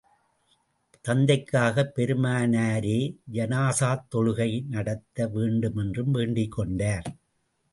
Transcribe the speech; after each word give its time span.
தந்தைக்காகப் 1.05 1.91
பெருமானாரே 1.95 3.15
ஜனாஸாத் 3.33 4.07
தொழுகை 4.15 4.67
நடத்த 4.67 5.27
வேண்டும் 5.27 5.77
என்றும் 5.77 6.11
வேண்டிக் 6.11 6.51
கொண்டார். 6.51 7.07